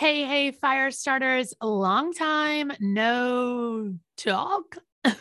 [0.00, 4.78] Hey, hey, fire starters, long time no talk.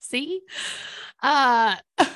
[0.00, 0.42] See?
[1.22, 1.76] Uh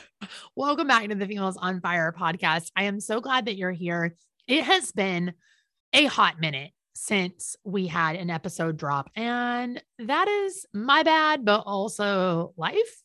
[0.54, 2.70] welcome back to the Females on Fire podcast.
[2.76, 4.14] I am so glad that you're here.
[4.46, 5.32] It has been
[5.94, 11.62] a hot minute since we had an episode drop, and that is my bad, but
[11.64, 13.02] also life.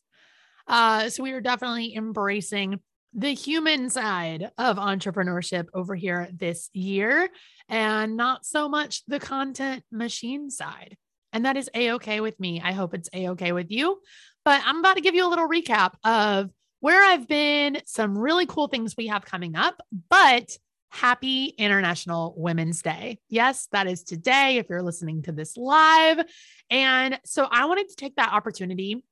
[0.66, 2.78] Uh, so we are definitely embracing
[3.18, 7.28] the human side of entrepreneurship over here this year
[7.68, 10.96] and not so much the content machine side.
[11.32, 12.60] And that is a okay with me.
[12.62, 13.98] I hope it's a okay with you.
[14.44, 18.46] But I'm about to give you a little recap of where I've been, some really
[18.46, 20.48] cool things we have coming up, but
[20.90, 23.18] happy International Women's Day.
[23.28, 26.24] Yes, that is today if you're listening to this live.
[26.70, 29.04] And so I wanted to take that opportunity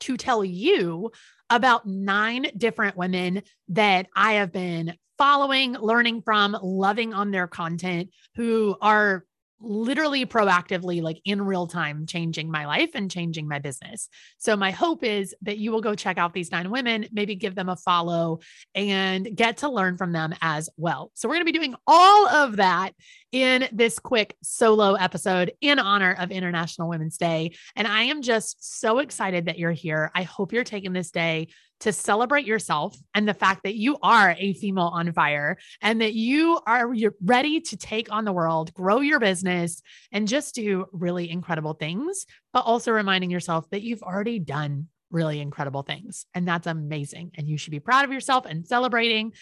[0.00, 1.10] to tell you
[1.50, 8.10] about nine different women that I have been following, learning from, loving on their content
[8.36, 9.24] who are
[9.60, 14.08] literally proactively like in real time changing my life and changing my business.
[14.38, 17.54] So my hope is that you will go check out these nine women, maybe give
[17.54, 18.40] them a follow
[18.74, 21.10] and get to learn from them as well.
[21.14, 22.92] So we're going to be doing all of that
[23.32, 27.52] in this quick solo episode in honor of International Women's Day.
[27.76, 30.10] And I am just so excited that you're here.
[30.14, 31.48] I hope you're taking this day
[31.80, 36.12] to celebrate yourself and the fact that you are a female on fire and that
[36.12, 36.92] you are
[37.24, 39.80] ready to take on the world, grow your business,
[40.12, 45.40] and just do really incredible things, but also reminding yourself that you've already done really
[45.40, 46.26] incredible things.
[46.34, 47.32] And that's amazing.
[47.36, 49.32] And you should be proud of yourself and celebrating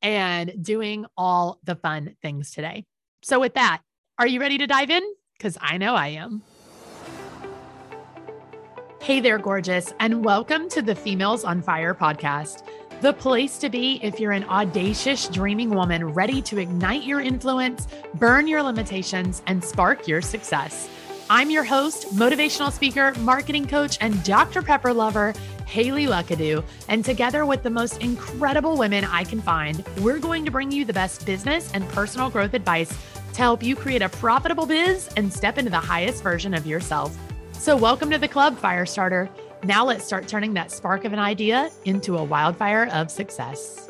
[0.00, 2.86] and doing all the fun things today.
[3.20, 3.82] So, with that,
[4.18, 5.02] are you ready to dive in?
[5.36, 6.42] Because I know I am.
[9.02, 12.62] Hey there, gorgeous, and welcome to the Females on Fire podcast,
[13.00, 17.88] the place to be if you're an audacious, dreaming woman ready to ignite your influence,
[18.14, 20.88] burn your limitations, and spark your success.
[21.28, 24.62] I'm your host, motivational speaker, marketing coach, and Dr.
[24.62, 25.34] Pepper lover,
[25.68, 26.64] Haley Luckadoo.
[26.88, 30.84] And together with the most incredible women I can find, we're going to bring you
[30.84, 32.88] the best business and personal growth advice
[33.34, 37.16] to help you create a profitable biz and step into the highest version of yourself.
[37.52, 39.28] So, welcome to the club, Firestarter.
[39.62, 43.88] Now, let's start turning that spark of an idea into a wildfire of success.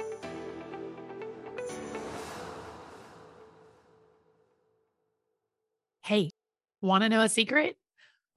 [6.03, 6.31] Hey,
[6.81, 7.78] want to know a secret?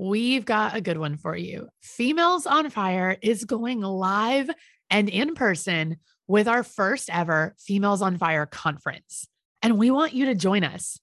[0.01, 1.69] We've got a good one for you.
[1.83, 4.49] Females on Fire is going live
[4.89, 9.27] and in person with our first ever Females on Fire conference.
[9.61, 10.99] And we want you to join us.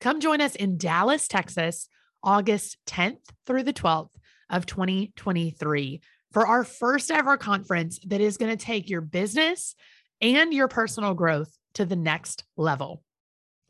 [0.00, 1.88] Come join us in Dallas, Texas
[2.22, 4.14] August 10th through the 12th
[4.48, 9.74] of 2023 for our first ever conference that is going to take your business
[10.20, 13.02] and your personal growth to the next level.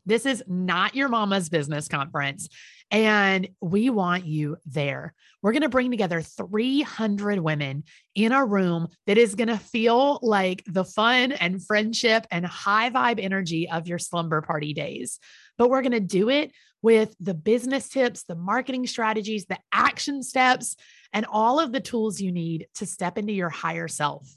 [0.05, 2.49] This is not your mama's business conference,
[2.91, 5.13] and we want you there.
[5.41, 10.19] We're going to bring together 300 women in a room that is going to feel
[10.21, 15.19] like the fun and friendship and high vibe energy of your slumber party days.
[15.57, 20.21] But we're going to do it with the business tips, the marketing strategies, the action
[20.21, 20.75] steps,
[21.13, 24.27] and all of the tools you need to step into your higher self.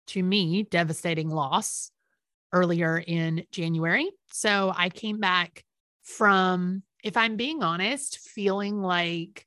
[0.08, 1.91] to me, devastating loss
[2.53, 4.11] earlier in January.
[4.32, 5.64] So I came back
[6.03, 9.47] from, if I'm being honest, feeling like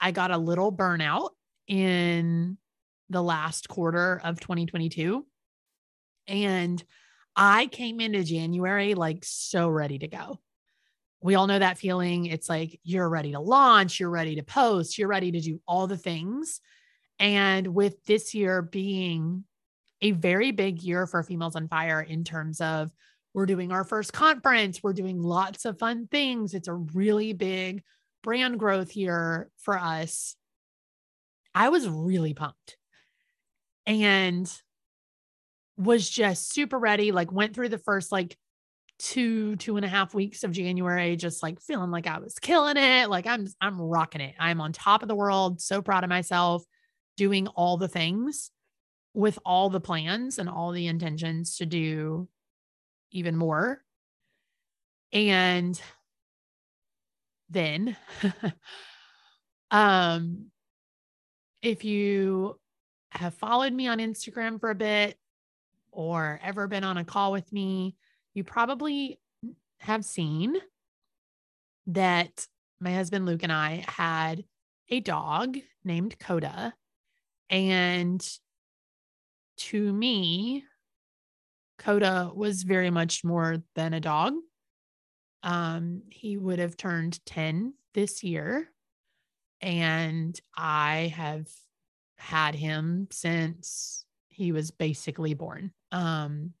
[0.00, 1.30] I got a little burnout
[1.68, 2.58] in
[3.08, 5.24] the last quarter of 2022.
[6.26, 6.82] And
[7.36, 10.40] I came into January like so ready to go.
[11.22, 12.26] We all know that feeling.
[12.26, 15.86] It's like you're ready to launch, you're ready to post, you're ready to do all
[15.86, 16.60] the things.
[17.18, 19.44] And with this year being
[20.00, 22.90] a very big year for Females on Fire in terms of
[23.34, 26.54] we're doing our first conference, we're doing lots of fun things.
[26.54, 27.82] It's a really big
[28.22, 30.36] brand growth year for us.
[31.54, 32.76] I was really pumped
[33.86, 34.50] and
[35.76, 37.12] was just super ready.
[37.12, 38.36] Like, went through the first like
[38.98, 42.76] two two and a half weeks of January, just like feeling like I was killing
[42.76, 43.10] it.
[43.10, 44.34] Like I'm I'm rocking it.
[44.38, 45.60] I'm on top of the world.
[45.60, 46.62] So proud of myself,
[47.16, 48.50] doing all the things
[49.14, 52.28] with all the plans and all the intentions to do
[53.12, 53.82] even more.
[55.12, 55.80] And
[57.50, 57.96] then
[59.70, 60.46] um
[61.60, 62.58] if you
[63.12, 65.16] have followed me on Instagram for a bit
[65.92, 67.94] or ever been on a call with me,
[68.34, 69.20] you probably
[69.78, 70.56] have seen
[71.86, 72.46] that
[72.80, 74.44] my husband Luke and I had
[74.88, 76.74] a dog named Coda.
[77.50, 78.26] And
[79.58, 80.64] to me,
[81.82, 84.34] Coda was very much more than a dog.
[85.42, 88.68] Um, he would have turned 10 this year.
[89.60, 91.48] And I have
[92.16, 95.72] had him since he was basically born.
[95.90, 96.52] Um,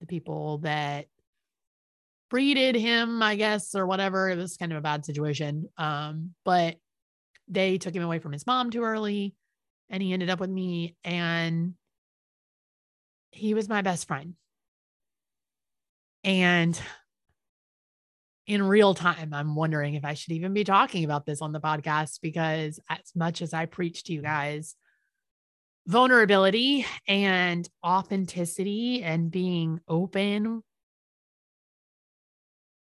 [0.00, 1.06] the people that
[2.30, 4.30] breeded him, I guess, or whatever.
[4.30, 5.68] It was kind of a bad situation.
[5.78, 6.76] Um, but
[7.48, 9.34] they took him away from his mom too early
[9.90, 11.74] and he ended up with me and
[13.30, 14.34] he was my best friend.
[16.24, 16.80] And
[18.46, 21.60] in real time, I'm wondering if I should even be talking about this on the
[21.60, 24.74] podcast because, as much as I preach to you guys,
[25.86, 30.62] vulnerability and authenticity and being open.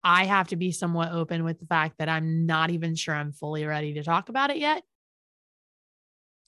[0.05, 3.33] I have to be somewhat open with the fact that I'm not even sure I'm
[3.33, 4.83] fully ready to talk about it yet.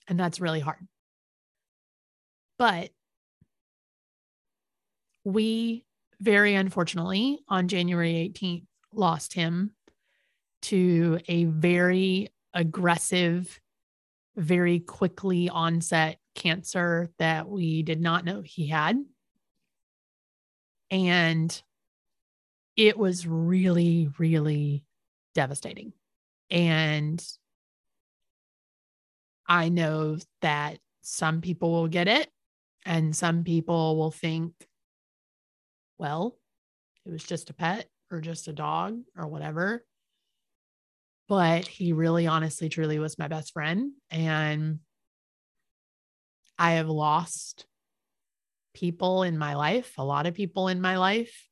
[0.09, 0.87] And that's really hard.
[2.59, 2.91] But
[5.25, 5.85] we
[6.25, 9.73] very unfortunately on January 18th lost him
[10.63, 13.61] to a very aggressive,
[14.35, 18.97] very quickly onset cancer that we did not know he had.
[20.91, 21.63] And
[22.77, 24.87] it was really, really
[25.35, 25.93] devastating.
[26.51, 27.23] And
[29.47, 32.31] I know that some people will get it,
[32.87, 34.55] and some people will think,
[36.05, 36.37] well,
[37.07, 39.87] it was just a pet or just a dog or whatever.
[41.31, 43.93] But he really, honestly, truly was my best friend.
[44.11, 44.81] And
[46.59, 47.65] I have lost
[48.75, 51.49] people in my life, a lot of people in my life,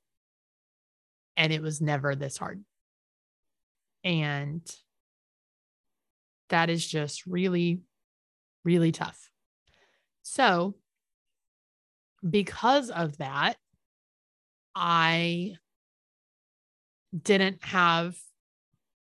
[1.39, 2.63] and it was never this hard.
[4.05, 4.61] And
[6.51, 7.81] that is just really,
[8.67, 9.31] really tough.
[10.21, 10.75] So,
[12.29, 13.57] because of that,
[14.75, 15.55] I
[17.21, 18.17] didn't have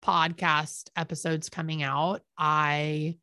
[0.04, 2.22] podcast episodes coming out.
[2.36, 3.16] I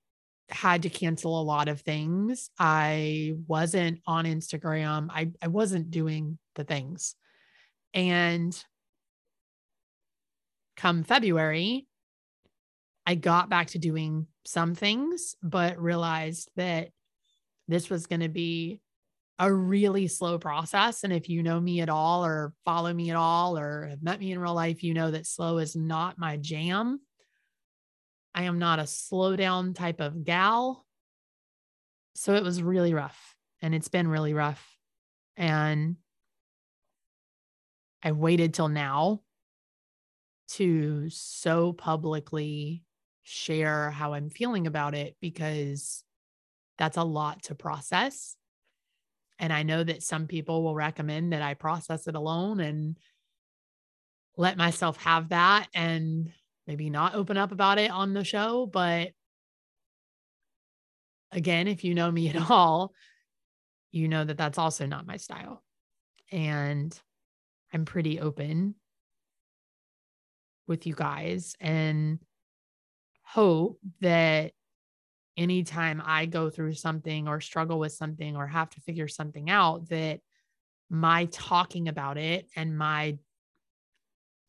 [0.50, 2.50] had to cancel a lot of things.
[2.58, 5.08] I wasn't on Instagram.
[5.10, 7.16] I, I wasn't doing the things.
[7.94, 8.58] And
[10.78, 11.88] come February,
[13.06, 16.90] I got back to doing some things, but realized that
[17.68, 18.80] this was going to be
[19.40, 21.04] a really slow process.
[21.04, 24.20] And if you know me at all, or follow me at all, or have met
[24.20, 27.00] me in real life, you know that slow is not my jam.
[28.34, 30.86] I am not a slow down type of gal.
[32.16, 34.64] So it was really rough and it's been really rough.
[35.36, 35.98] And
[38.04, 39.22] I waited till now
[40.50, 42.84] to so publicly
[43.24, 46.04] share how I'm feeling about it because
[46.78, 48.36] that's a lot to process.
[49.40, 52.98] And I know that some people will recommend that I process it alone and
[54.36, 55.68] let myself have that.
[55.74, 56.32] And
[56.68, 58.66] maybe not open up about it on the show.
[58.66, 59.12] But
[61.32, 62.94] again, if you know me at all,
[63.92, 65.64] you know that that's also not my style.
[66.32, 66.98] And
[67.74, 68.76] I'm pretty open
[70.68, 72.20] with you guys and
[73.24, 74.52] hope that
[75.38, 79.90] anytime I go through something or struggle with something or have to figure something out,
[79.90, 80.20] that
[80.90, 83.18] my talking about it and my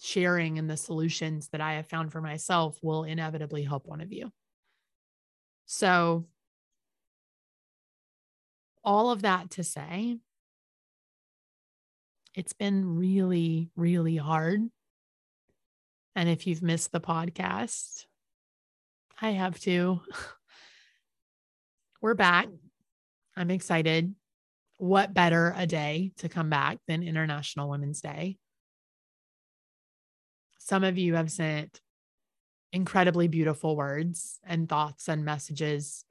[0.01, 4.13] sharing and the solutions that I have found for myself will inevitably help one of
[4.13, 4.33] you.
[5.67, 6.27] So,
[8.85, 10.17] all of that to say,
[12.35, 14.63] it's been really, really hard.
[16.15, 18.07] And if you've missed the podcast,
[19.21, 20.01] I have to.
[22.01, 22.47] We're back.
[23.37, 24.15] I'm excited.
[24.77, 28.39] What better a day to come back than International Women's Day?
[30.59, 31.81] Some of you have sent
[32.73, 36.05] incredibly beautiful words and thoughts and messages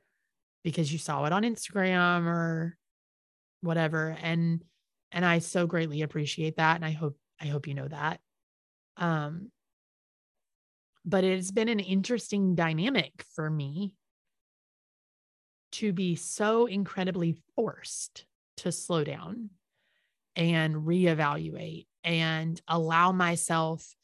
[0.62, 2.76] because you saw it on Instagram or
[3.62, 4.64] whatever and
[5.12, 8.20] and I so greatly appreciate that and I hope I hope you know that.
[8.98, 9.52] Um
[11.06, 13.94] but it's been an interesting dynamic for me
[15.74, 18.26] to be so incredibly forced
[18.58, 19.50] to slow down
[20.36, 23.96] and reevaluate and allow myself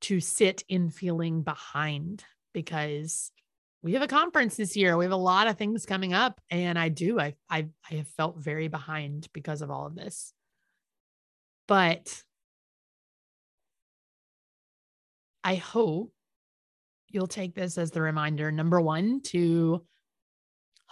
[0.00, 3.30] to sit in feeling behind because
[3.82, 4.96] we have a conference this year.
[4.96, 8.08] We have a lot of things coming up and I do I I I have
[8.08, 10.32] felt very behind because of all of this.
[11.68, 12.22] But
[15.44, 16.12] I hope
[17.08, 19.84] you'll take this as the reminder number 1 to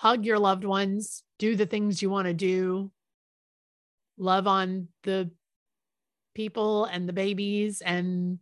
[0.00, 2.90] hug your loved ones, do the things you want to do,
[4.16, 5.30] love on the
[6.34, 8.38] people and the babies and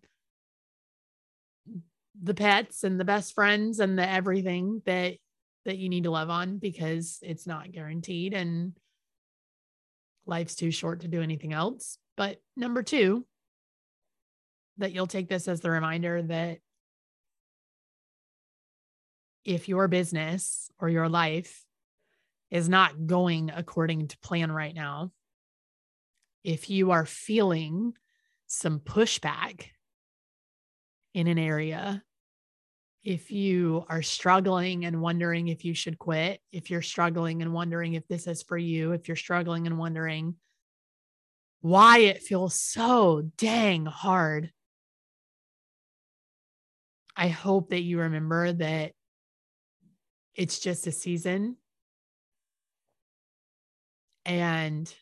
[2.23, 5.17] the pets and the best friends and the everything that
[5.65, 8.73] that you need to love on because it's not guaranteed and
[10.27, 11.99] life's too short to do anything else.
[12.17, 13.27] But number 2,
[14.77, 16.59] that you'll take this as the reminder that
[19.49, 21.65] if your business or your life
[22.51, 25.11] is not going according to plan right now,
[26.45, 27.95] if you are feeling
[28.47, 29.69] some pushback
[31.15, 32.03] in an area,
[33.03, 37.95] if you are struggling and wondering if you should quit, if you're struggling and wondering
[37.95, 40.35] if this is for you, if you're struggling and wondering
[41.63, 44.53] why it feels so dang hard,
[47.17, 48.93] I hope that you remember that
[50.39, 51.57] it's just a season
[54.25, 54.95] and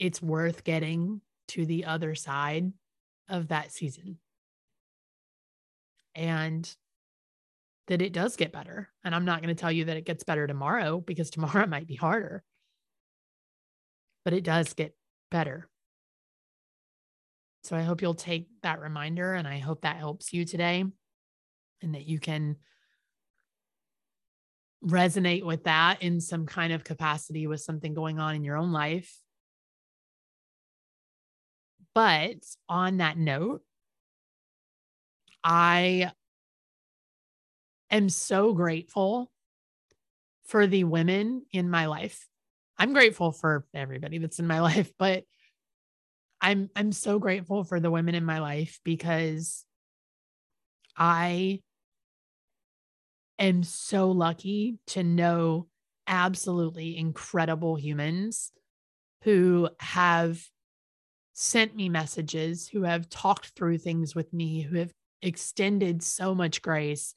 [0.00, 2.72] it's worth getting to the other side
[3.28, 4.18] of that season
[6.16, 6.74] and
[7.86, 8.88] that it does get better.
[9.04, 11.86] And I'm not going to tell you that it gets better tomorrow because tomorrow might
[11.86, 12.42] be harder,
[14.24, 14.96] but it does get
[15.30, 15.68] better.
[17.62, 20.84] So I hope you'll take that reminder and I hope that helps you today
[21.80, 22.56] and that you can
[24.84, 28.72] resonate with that in some kind of capacity with something going on in your own
[28.72, 29.14] life.
[31.94, 32.36] But
[32.68, 33.62] on that note,
[35.42, 36.12] I
[37.90, 39.30] am so grateful
[40.44, 42.26] for the women in my life.
[42.78, 45.24] I'm grateful for everybody that's in my life, but
[46.40, 49.64] I'm I'm so grateful for the women in my life because
[50.96, 51.60] I
[53.44, 55.66] am so lucky to know
[56.06, 58.52] absolutely incredible humans
[59.22, 60.42] who have
[61.32, 64.92] sent me messages, who have talked through things with me, who have
[65.22, 67.14] extended so much grace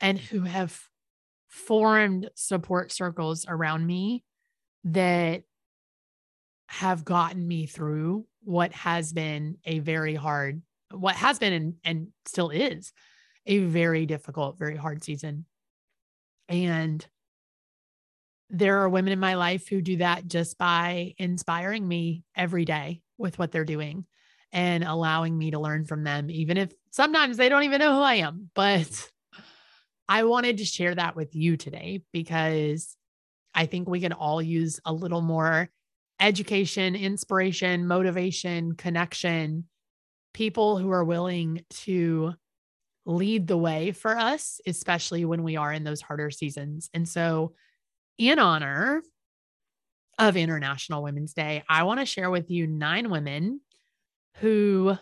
[0.00, 0.80] and who have
[1.48, 4.22] formed support circles around me
[4.84, 5.42] that
[6.68, 10.62] have gotten me through what has been a very hard,
[10.92, 12.92] what has been and, and still is
[13.48, 15.46] a very difficult, very hard season.
[16.48, 17.04] And
[18.50, 23.02] there are women in my life who do that just by inspiring me every day
[23.16, 24.06] with what they're doing
[24.52, 28.00] and allowing me to learn from them, even if sometimes they don't even know who
[28.02, 28.50] I am.
[28.54, 29.10] But
[30.08, 32.96] I wanted to share that with you today because
[33.54, 35.68] I think we can all use a little more
[36.20, 39.64] education, inspiration, motivation, connection,
[40.32, 42.34] people who are willing to
[43.08, 46.90] lead the way for us, especially when we are in those harder seasons.
[46.92, 47.54] And so,
[48.18, 49.02] in honor
[50.18, 53.60] of International Women's Day, I want to share with you nine women
[54.36, 54.96] who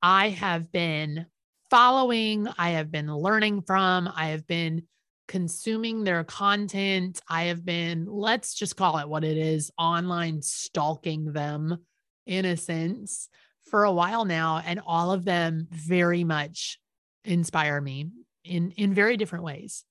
[0.00, 1.26] I have been
[1.68, 4.84] following, I have been learning from, I have been
[5.26, 7.20] consuming their content.
[7.28, 11.78] I have been, let's just call it what it is, online stalking them
[12.26, 13.28] in a sense
[13.70, 14.60] for a while now.
[14.64, 16.80] And all of them very much
[17.24, 18.10] inspire me
[18.44, 19.84] in, in very different ways.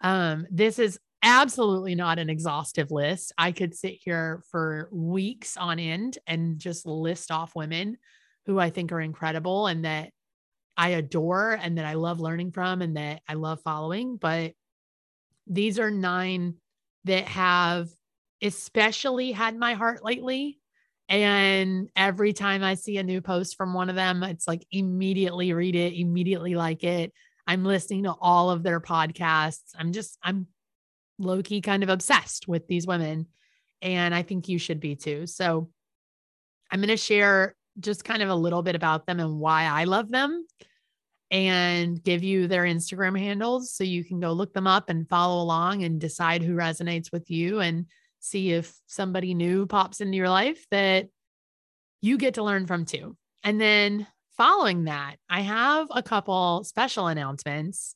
[0.00, 3.32] Um, this is absolutely not an exhaustive list.
[3.36, 7.96] I could sit here for weeks on end and just list off women
[8.46, 10.10] who I think are incredible and that
[10.76, 14.16] I adore and that I love learning from and that I love following.
[14.16, 14.52] But
[15.46, 16.54] these are nine
[17.04, 17.88] that have
[18.40, 20.60] especially had my heart lately.
[21.08, 25.52] And every time I see a new post from one of them, it's like immediately
[25.52, 27.12] read it, immediately like it.
[27.46, 29.70] I'm listening to all of their podcasts.
[29.76, 30.46] I'm just, I'm
[31.18, 33.26] low key kind of obsessed with these women.
[33.80, 35.26] And I think you should be too.
[35.26, 35.70] So
[36.70, 39.84] I'm going to share just kind of a little bit about them and why I
[39.84, 40.46] love them
[41.30, 45.42] and give you their Instagram handles so you can go look them up and follow
[45.42, 47.86] along and decide who resonates with you and
[48.20, 51.08] see if somebody new pops into your life that
[52.00, 53.16] you get to learn from too.
[53.44, 54.06] And then
[54.36, 57.94] following that, I have a couple special announcements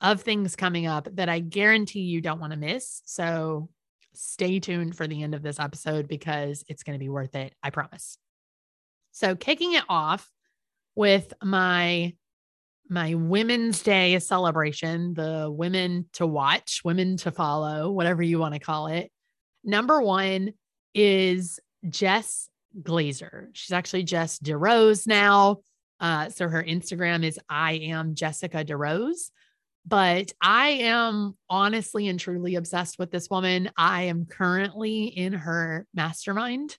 [0.00, 3.02] of things coming up that I guarantee you don't want to miss.
[3.06, 3.68] So
[4.14, 7.54] stay tuned for the end of this episode because it's going to be worth it.
[7.62, 8.18] I promise.
[9.12, 10.30] So, kicking it off
[10.94, 12.14] with my
[12.88, 18.60] my Women's Day celebration, the women to watch, women to follow, whatever you want to
[18.60, 19.10] call it.
[19.66, 20.54] Number one
[20.94, 22.48] is Jess
[22.80, 23.48] Glazer.
[23.52, 25.58] She's actually Jess DeRose now.
[26.00, 29.30] Uh, so her Instagram is I am Jessica DeRose.
[29.84, 33.70] But I am honestly and truly obsessed with this woman.
[33.76, 36.76] I am currently in her mastermind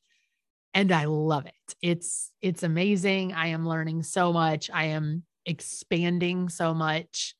[0.73, 1.75] and I love it.
[1.81, 3.33] It's it's amazing.
[3.33, 4.69] I am learning so much.
[4.73, 7.33] I am expanding so much.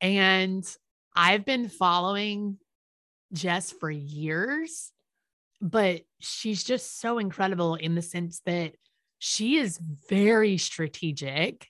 [0.00, 0.64] And
[1.14, 2.58] I've been following
[3.32, 4.92] Jess for years,
[5.60, 8.74] but she's just so incredible in the sense that
[9.18, 11.66] she is very strategic.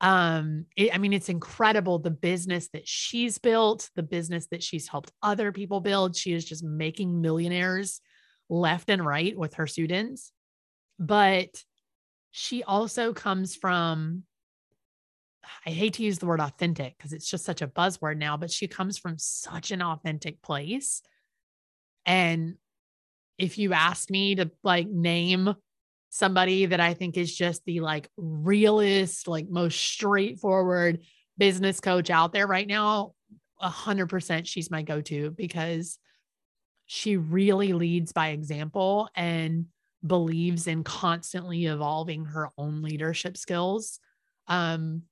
[0.00, 4.86] Um, it, I mean, it's incredible the business that she's built, the business that she's
[4.86, 6.16] helped other people build.
[6.16, 8.00] She is just making millionaires
[8.48, 10.32] left and right with her students.
[10.98, 11.48] But
[12.30, 14.22] she also comes from
[15.66, 18.50] I hate to use the word authentic because it's just such a buzzword now, but
[18.50, 21.02] she comes from such an authentic place.
[22.06, 22.56] And
[23.38, 25.54] if you ask me to like name
[26.10, 31.00] somebody that I think is just the like realist, like most straightforward
[31.36, 33.12] business coach out there right now,
[33.60, 35.98] a hundred percent she's my go-to because
[36.86, 39.66] she really leads by example and
[40.06, 44.00] believes in constantly evolving her own leadership skills.
[44.46, 45.02] Um,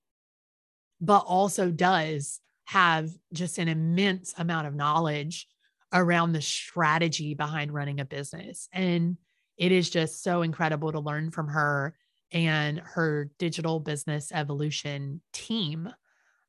[1.00, 5.46] but also does have just an immense amount of knowledge
[5.92, 8.68] around the strategy behind running a business.
[8.72, 9.16] And
[9.56, 11.96] it is just so incredible to learn from her
[12.32, 15.88] and her digital business evolution team.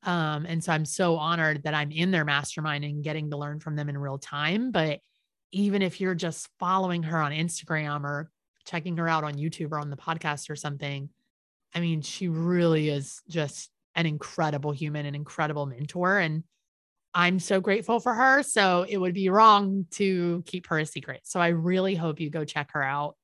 [0.04, 3.60] Um, and so I'm so honored that I'm in their mastermind and getting to learn
[3.60, 4.72] from them in real time.
[4.72, 5.00] But
[5.52, 8.32] even if you're just following her on Instagram or
[8.66, 11.10] checking her out on YouTube or on the podcast or something,
[11.74, 16.20] I mean, she really is just an incredible human, an incredible mentor.
[16.20, 16.44] And
[17.14, 18.44] I'm so grateful for her.
[18.44, 21.22] So it would be wrong to keep her a secret.
[21.24, 23.16] So I really hope you go check her out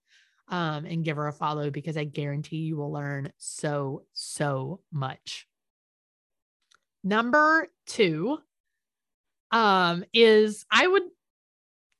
[0.49, 5.47] um, and give her a follow because I guarantee you will learn so, so much.
[7.03, 8.39] Number two
[9.51, 11.03] um, is I would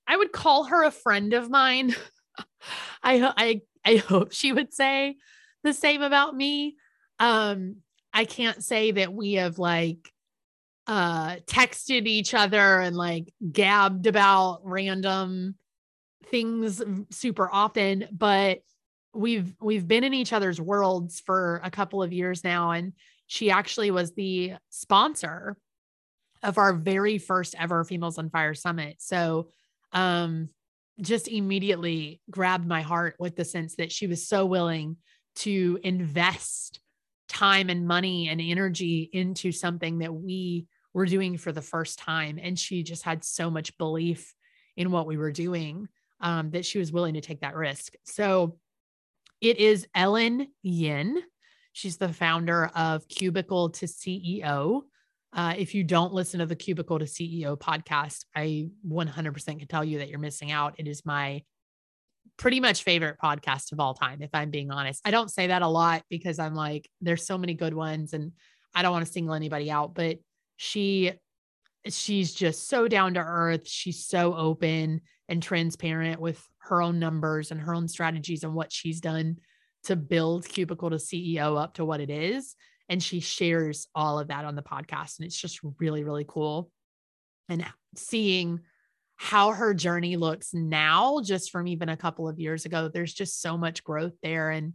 [0.06, 1.96] I would call her a friend of mine.
[3.04, 5.16] I I I hope she would say
[5.64, 6.76] the same about me.
[7.20, 7.78] Um,
[8.14, 10.12] I can't say that we have like
[10.86, 15.56] uh texted each other and like gabbed about random
[16.26, 18.60] things super often, but
[19.14, 22.94] we've we've been in each other's worlds for a couple of years now and
[23.28, 25.56] she actually was the sponsor
[26.42, 28.96] of our very first ever Females on Fire Summit.
[29.00, 29.50] So
[29.92, 30.50] um
[31.02, 34.98] just immediately grabbed my heart with the sense that she was so willing
[35.36, 36.80] to invest
[37.34, 42.40] time and money and energy into something that we were doing for the first time.
[42.42, 44.34] And she just had so much belief
[44.78, 45.88] in what we were doing
[46.22, 47.94] um, that she was willing to take that risk.
[48.04, 48.58] So
[49.42, 51.22] it is Ellen Yin.
[51.74, 54.84] She's the founder of Cubicle to CEO.
[55.34, 59.84] Uh, if you don't listen to the Cubicle to CEO podcast, I 100% can tell
[59.84, 60.76] you that you're missing out.
[60.78, 61.42] It is my
[62.38, 65.02] pretty much favorite podcast of all time, if I'm being honest.
[65.06, 68.32] I don't say that a lot because I'm like, there's so many good ones and
[68.76, 70.18] I don't want to single anybody out, but
[70.58, 71.14] she
[71.90, 73.68] she's just so down to earth.
[73.68, 78.72] She's so open and transparent with her own numbers and her own strategies and what
[78.72, 79.38] she's done
[79.86, 82.56] to build Cubicle to CEO up to what it is.
[82.90, 85.20] And she shares all of that on the podcast.
[85.20, 86.70] And it's just really, really cool.
[87.50, 87.66] And
[87.96, 88.62] seeing
[89.16, 93.42] how her journey looks now, just from even a couple of years ago, there's just
[93.42, 94.50] so much growth there.
[94.50, 94.74] And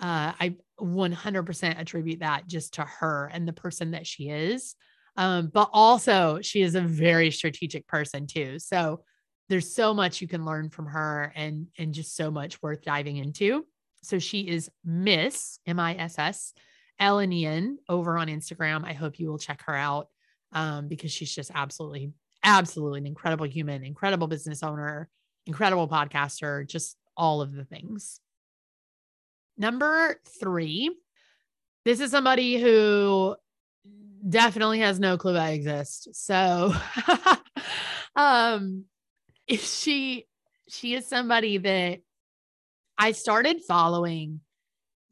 [0.00, 4.74] uh, I 100% attribute that just to her and the person that she is.
[5.16, 8.58] Um, but also, she is a very strategic person too.
[8.58, 9.02] So
[9.48, 13.16] there's so much you can learn from her and and just so much worth diving
[13.16, 13.66] into.
[14.02, 16.52] So she is Miss M I S S
[17.00, 18.84] Ellenian over on Instagram.
[18.84, 20.08] I hope you will check her out
[20.52, 22.12] um, because she's just absolutely,
[22.42, 25.08] absolutely an incredible human, incredible business owner,
[25.46, 28.20] incredible podcaster, just all of the things.
[29.56, 30.94] Number three,
[31.84, 33.34] this is somebody who
[34.28, 36.08] definitely has no clue I exist.
[36.12, 36.72] So,
[38.16, 38.84] um,
[39.46, 40.26] if she
[40.68, 42.00] she is somebody that
[42.98, 44.40] I started following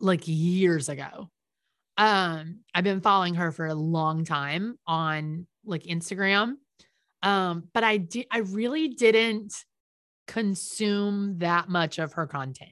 [0.00, 1.30] like years ago.
[1.96, 6.56] Um, I've been following her for a long time on like Instagram.
[7.22, 9.54] Um, but I did I really didn't
[10.26, 12.70] consume that much of her content.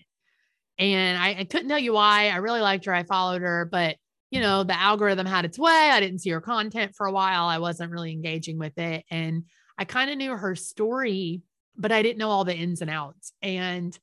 [0.79, 2.29] And I, I couldn't tell you why.
[2.29, 2.95] I really liked her.
[2.95, 3.97] I followed her, but
[4.31, 5.71] you know, the algorithm had its way.
[5.71, 7.45] I didn't see her content for a while.
[7.47, 9.05] I wasn't really engaging with it.
[9.11, 9.45] And
[9.79, 11.43] I kind of knew her story,
[11.77, 13.33] but I didn't know all the ins and outs.
[13.43, 13.97] And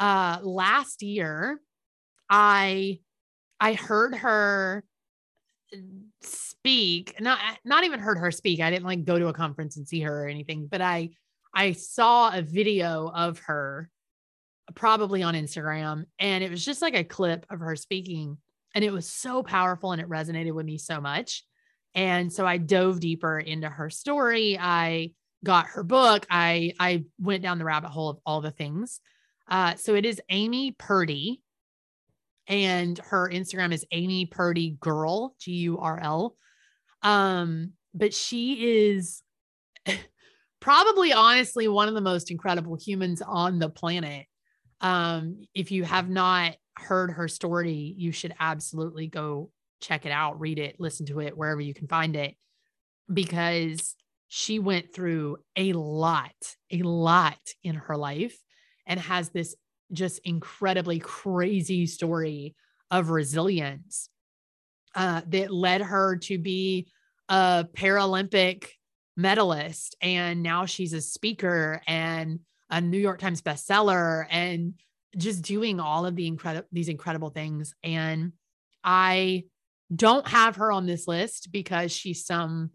[0.00, 1.60] uh last year,
[2.30, 3.00] I
[3.60, 4.84] I heard her
[6.22, 8.60] speak, not not even heard her speak.
[8.60, 11.10] I didn't like go to a conference and see her or anything, but I
[11.54, 13.90] I saw a video of her
[14.74, 18.36] probably on Instagram and it was just like a clip of her speaking
[18.74, 21.44] and it was so powerful and it resonated with me so much.
[21.94, 24.58] And so I dove deeper into her story.
[24.58, 25.12] I
[25.44, 26.26] got her book.
[26.30, 29.00] I I went down the rabbit hole of all the things.
[29.48, 31.40] Uh, so it is Amy Purdy,
[32.48, 36.36] and her Instagram is Amy Purdy Girl, G U R L.
[37.02, 39.22] Um, but she is
[40.60, 44.26] probably honestly one of the most incredible humans on the planet.
[44.80, 50.40] Um, if you have not heard her story, you should absolutely go check it out,
[50.40, 52.34] read it, listen to it wherever you can find it,
[53.12, 53.94] because
[54.28, 56.34] she went through a lot,
[56.70, 58.38] a lot in her life
[58.86, 59.54] and has this
[59.92, 62.54] just incredibly crazy story
[62.90, 64.08] of resilience
[64.94, 66.88] uh, that led her to be
[67.28, 68.68] a Paralympic
[69.16, 69.96] medalist.
[70.00, 74.74] And now she's a speaker and a New York Times bestseller and
[75.16, 78.32] just doing all of the incredible these incredible things and
[78.84, 79.44] i
[79.94, 82.70] don't have her on this list because she's some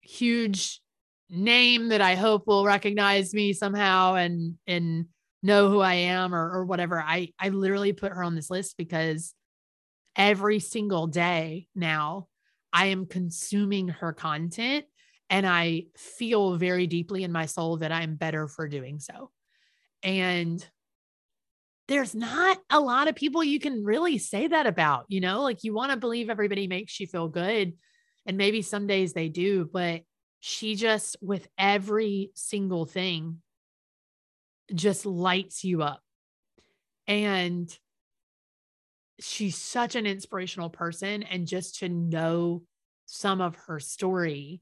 [0.00, 0.80] huge
[1.28, 5.06] name that i hope will recognize me somehow and and
[5.44, 8.76] know who i am or, or whatever i i literally put her on this list
[8.76, 9.34] because
[10.16, 12.26] every single day now
[12.72, 14.84] i am consuming her content
[15.30, 19.30] and i feel very deeply in my soul that i'm better for doing so
[20.02, 20.68] and
[21.88, 25.64] there's not a lot of people you can really say that about, you know, like
[25.64, 27.74] you want to believe everybody makes you feel good.
[28.26, 30.02] And maybe some days they do, but
[30.40, 33.42] she just, with every single thing,
[34.72, 36.00] just lights you up.
[37.06, 37.76] And
[39.20, 41.22] she's such an inspirational person.
[41.22, 42.62] And just to know
[43.06, 44.60] some of her story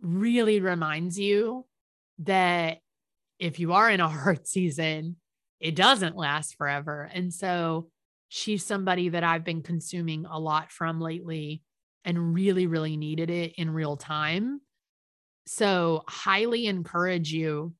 [0.00, 1.66] really reminds you
[2.18, 2.78] that
[3.38, 5.16] if you are in a hard season,
[5.60, 7.10] it doesn't last forever.
[7.12, 7.88] And so
[8.28, 11.62] she's somebody that I've been consuming a lot from lately
[12.04, 14.60] and really, really needed it in real time.
[15.46, 17.72] So, highly encourage you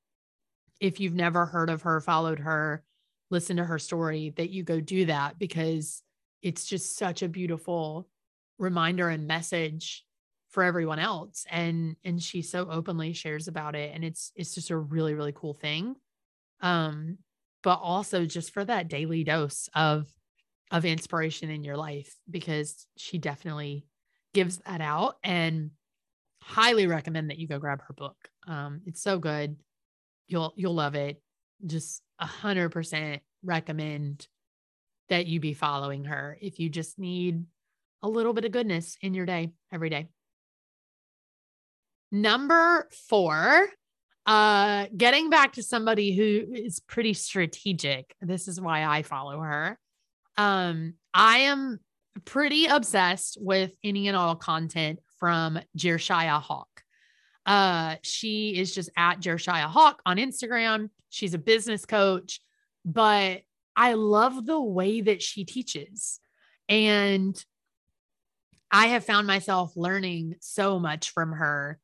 [0.80, 2.82] if you've never heard of her, followed her,
[3.30, 6.02] listened to her story, that you go do that because
[6.42, 8.08] it's just such a beautiful
[8.58, 10.04] reminder and message
[10.50, 14.70] for everyone else and and she so openly shares about it and it's it's just
[14.70, 15.94] a really really cool thing
[16.62, 17.18] um
[17.62, 20.06] but also just for that daily dose of
[20.70, 23.86] of inspiration in your life because she definitely
[24.32, 25.70] gives that out and
[26.42, 28.16] highly recommend that you go grab her book.
[28.46, 29.56] Um, it's so good.
[30.28, 31.20] You'll you'll love it.
[31.64, 34.26] Just a hundred percent recommend
[35.08, 37.44] that you be following her if you just need
[38.02, 40.08] a little bit of goodness in your day every day.
[42.12, 43.68] Number four,
[44.26, 48.14] uh, getting back to somebody who is pretty strategic.
[48.20, 49.78] This is why I follow her.
[50.36, 51.80] Um, I am
[52.24, 56.82] pretty obsessed with any and all content from Jershaya Hawk.
[57.46, 60.90] Uh, she is just at Jershaya Hawk on Instagram.
[61.10, 62.40] She's a business coach,
[62.84, 63.42] but
[63.76, 66.18] I love the way that she teaches.
[66.68, 67.42] And
[68.70, 71.78] I have found myself learning so much from her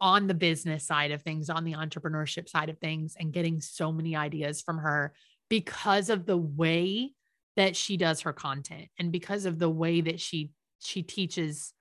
[0.00, 3.92] on the business side of things, on the entrepreneurship side of things, and getting so
[3.92, 5.12] many ideas from her
[5.48, 7.12] because of the way
[7.56, 11.72] that she does her content and because of the way that she she teaches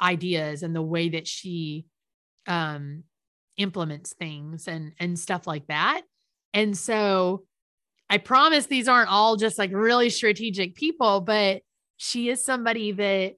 [0.00, 1.86] ideas and the way that she
[2.46, 3.04] um
[3.56, 6.02] implements things and and stuff like that.
[6.52, 7.44] And so
[8.08, 11.62] I promise these aren't all just like really strategic people, but
[11.96, 13.34] she is somebody that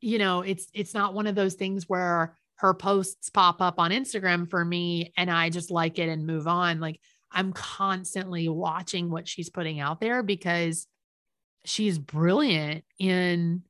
[0.00, 3.90] you know, it's it's not one of those things where her posts pop up on
[3.90, 6.80] Instagram for me and I just like it and move on.
[6.80, 10.86] Like I'm constantly watching what she's putting out there because
[11.64, 13.62] she's brilliant in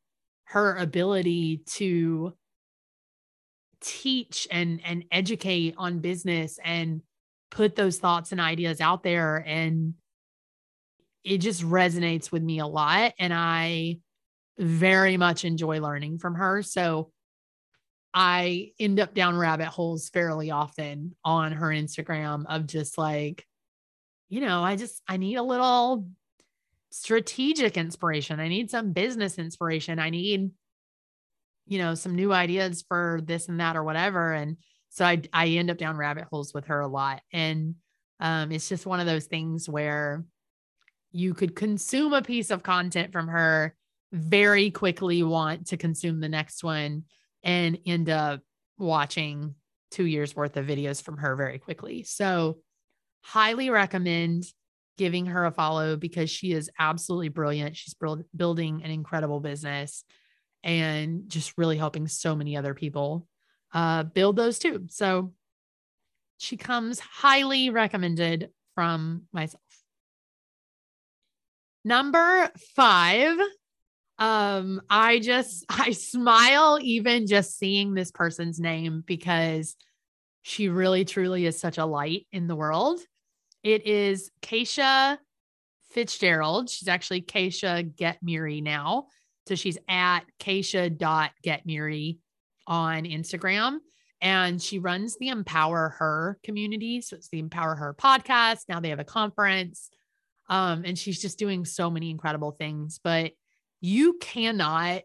[0.44, 2.34] her ability to
[3.82, 7.02] teach and and educate on business and
[7.50, 9.94] put those thoughts and ideas out there and
[11.24, 13.98] it just resonates with me a lot and I
[14.58, 16.62] very much enjoy learning from her.
[16.62, 17.10] So
[18.14, 23.46] I end up down rabbit holes fairly often on her Instagram of just like,
[24.28, 26.08] you know, I just, I need a little
[26.90, 28.38] strategic inspiration.
[28.38, 29.98] I need some business inspiration.
[29.98, 30.50] I need,
[31.72, 34.34] you know, some new ideas for this and that or whatever.
[34.34, 34.58] And
[34.90, 37.22] so I, I end up down rabbit holes with her a lot.
[37.32, 37.76] And
[38.20, 40.22] um, it's just one of those things where
[41.12, 43.74] you could consume a piece of content from her
[44.12, 47.04] very quickly want to consume the next one
[47.42, 48.40] and end up
[48.76, 49.54] watching
[49.90, 52.02] two years worth of videos from her very quickly.
[52.02, 52.58] So,
[53.22, 54.44] highly recommend
[54.98, 57.78] giving her a follow because she is absolutely brilliant.
[57.78, 57.94] She's
[58.36, 60.04] building an incredible business
[60.62, 63.26] and just really helping so many other people
[63.72, 64.86] uh, build those too.
[64.88, 65.32] So,
[66.38, 69.62] she comes highly recommended from myself.
[71.84, 73.38] Number five
[74.18, 79.74] um i just i smile even just seeing this person's name because
[80.42, 83.00] she really truly is such a light in the world
[83.62, 85.18] it is Keisha
[85.90, 86.68] Fitzgerald.
[86.68, 89.06] She's actually Keisha Get Getmiri now.
[89.48, 92.18] So she's at Keisha.getmiri
[92.66, 93.78] on Instagram.
[94.20, 97.00] And she runs the Empower Her community.
[97.00, 98.60] So it's the Empower Her podcast.
[98.68, 99.90] Now they have a conference.
[100.48, 103.00] Um, and she's just doing so many incredible things.
[103.02, 103.32] But
[103.80, 105.02] you cannot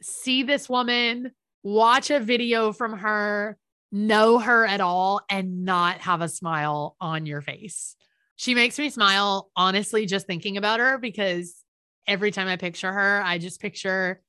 [0.00, 3.58] see this woman, watch a video from her,
[3.90, 7.96] know her at all, and not have a smile on your face.
[8.36, 11.61] She makes me smile, honestly, just thinking about her because
[12.06, 14.20] every time I picture her, I just picture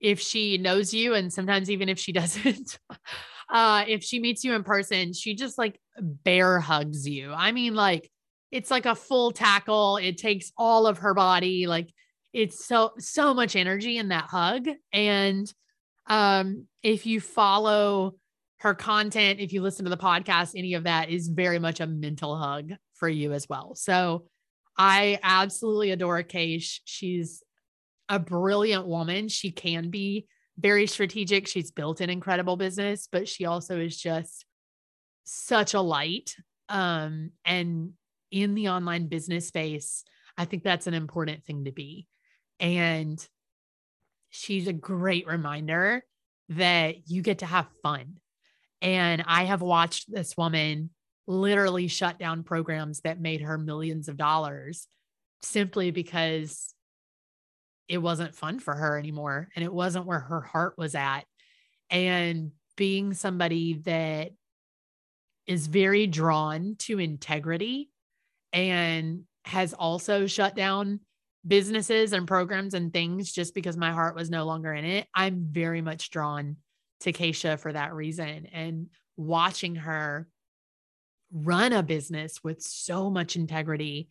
[0.00, 2.78] if she knows you, and sometimes even if she doesn't.
[3.48, 7.32] uh if she meets you in person she just like bear hugs you.
[7.32, 8.10] I mean like
[8.50, 9.98] it's like a full tackle.
[9.98, 11.66] It takes all of her body.
[11.66, 11.92] Like
[12.32, 14.68] it's so so much energy in that hug.
[14.92, 15.52] And
[16.08, 18.16] um if you follow
[18.60, 21.86] her content if you listen to the podcast any of that is very much a
[21.86, 23.74] mental hug for you as well.
[23.76, 24.26] So
[24.78, 26.80] i absolutely adore Keish.
[26.84, 27.42] she's
[28.08, 30.26] a brilliant woman she can be
[30.58, 34.44] very strategic she's built an incredible business but she also is just
[35.24, 36.34] such a light
[36.68, 37.92] um and
[38.30, 40.04] in the online business space
[40.38, 42.06] i think that's an important thing to be
[42.60, 43.26] and
[44.30, 46.04] she's a great reminder
[46.50, 48.16] that you get to have fun.
[48.82, 50.90] And I have watched this woman
[51.26, 54.86] literally shut down programs that made her millions of dollars
[55.42, 56.74] simply because
[57.88, 61.22] it wasn't fun for her anymore and it wasn't where her heart was at.
[61.90, 64.32] And being somebody that
[65.46, 67.90] is very drawn to integrity
[68.52, 71.00] and has also shut down
[71.46, 75.06] businesses and programs and things just because my heart was no longer in it.
[75.14, 76.56] I'm very much drawn
[77.00, 78.46] to Keisha for that reason.
[78.52, 80.26] And watching her
[81.44, 84.08] run a business with so much integrity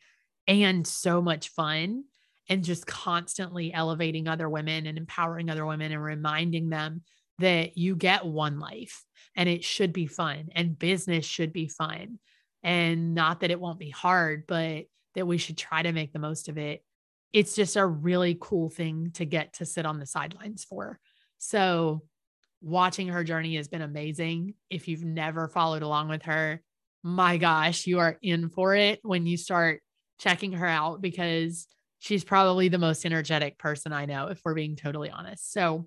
[0.48, 2.04] and so much fun
[2.48, 7.02] and just constantly elevating other women and empowering other women and reminding them
[7.40, 9.04] that you get one life
[9.36, 12.20] and it should be fun and business should be fun
[12.64, 14.86] and not that it won't be hard but
[15.16, 16.84] that we should try to make the most of it
[17.36, 21.02] it's just a really cool thing to get to sit on the sidelines for.
[21.38, 22.04] So,
[22.62, 24.54] watching her journey has been amazing.
[24.70, 26.62] If you've never followed along with her,
[27.06, 29.84] my gosh, you are in for it when you start
[30.18, 31.68] checking her out because
[32.00, 35.54] she's probably the most energetic person I know, if we're being totally honest.
[35.54, 35.86] So,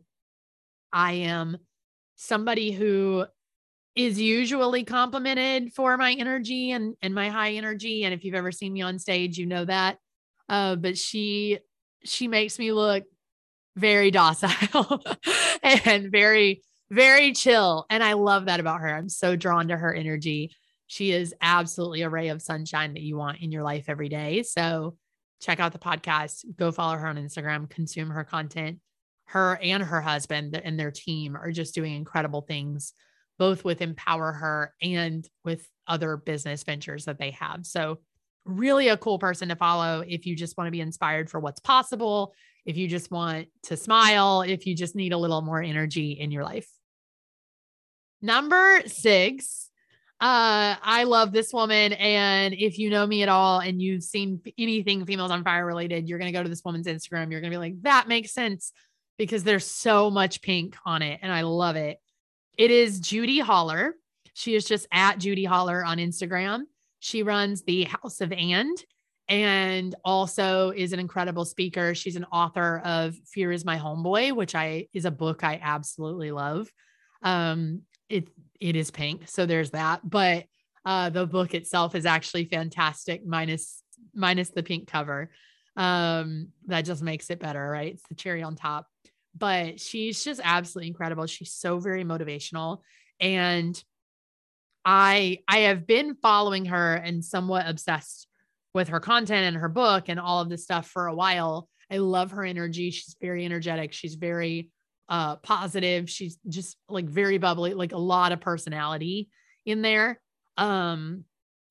[0.92, 1.59] I am
[2.14, 3.26] somebody who
[3.96, 8.04] is usually complimented for my energy and and my high energy.
[8.04, 9.98] And if you've ever seen me on stage you know that.
[10.48, 11.59] Uh, but she
[12.04, 13.02] she makes me look
[13.74, 15.02] very docile
[15.64, 17.87] and very very chill.
[17.90, 18.88] And i love that about her.
[18.88, 20.52] I'm so drawn to her energy
[20.88, 24.42] she is absolutely a ray of sunshine that you want in your life every day.
[24.42, 24.96] So
[25.40, 28.81] check out the podcast go follow her on instagram consume her content.
[29.27, 32.92] Her and her husband and their team are just doing incredible things
[33.38, 37.64] both with empower her and with other business ventures that they have.
[37.64, 37.98] So
[38.44, 41.61] really a cool person to follow if you just want to be inspired for what's
[41.61, 42.35] possible,
[42.66, 46.31] if you just want to smile, if you just need a little more energy in
[46.31, 46.68] your life.
[48.20, 49.70] Number six,
[50.20, 51.92] uh, I love this woman.
[51.92, 56.09] And if you know me at all and you've seen anything females on fire related,
[56.09, 57.31] you're going to go to this woman's Instagram.
[57.31, 58.72] You're going to be like, that makes sense
[59.16, 61.20] because there's so much pink on it.
[61.22, 61.98] And I love it.
[62.57, 63.94] It is Judy Holler.
[64.35, 66.62] She is just at Judy Holler on Instagram.
[66.98, 68.76] She runs the House of And
[69.28, 71.94] and also is an incredible speaker.
[71.94, 76.33] She's an author of Fear is My Homeboy, which I is a book I absolutely
[76.33, 76.72] love.
[77.22, 78.28] Um, it
[78.60, 80.00] it is pink, so there's that.
[80.08, 80.44] But
[80.84, 83.82] uh, the book itself is actually fantastic, minus
[84.14, 85.30] minus the pink cover.
[85.76, 87.92] Um, that just makes it better, right?
[87.92, 88.86] It's the cherry on top.
[89.36, 91.26] But she's just absolutely incredible.
[91.26, 92.78] She's so very motivational,
[93.20, 93.80] and
[94.84, 98.26] I I have been following her and somewhat obsessed
[98.74, 101.68] with her content and her book and all of this stuff for a while.
[101.90, 102.90] I love her energy.
[102.90, 103.92] She's very energetic.
[103.92, 104.70] She's very
[105.08, 106.08] uh positive.
[106.10, 109.28] She's just like very bubbly, like a lot of personality
[109.64, 110.20] in there.
[110.56, 111.24] Um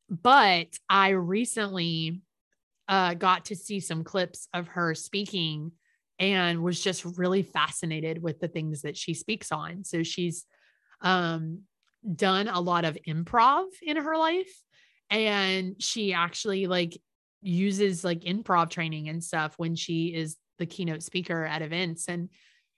[0.10, 2.22] but I recently
[2.88, 5.72] uh got to see some clips of her speaking
[6.20, 9.84] and was just really fascinated with the things that she speaks on.
[9.84, 10.46] So she's
[11.02, 11.62] um
[12.16, 14.64] done a lot of improv in her life
[15.10, 16.98] and she actually like
[17.42, 22.30] uses like improv training and stuff when she is the keynote speaker at events and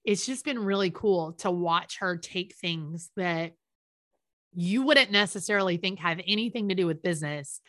[0.03, 3.53] it's just been really cool to watch her take things that
[4.53, 7.61] you wouldn't necessarily think have anything to do with business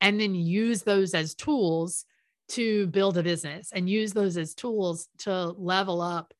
[0.00, 2.04] and then use those as tools
[2.48, 6.32] to build a business and use those as tools to level up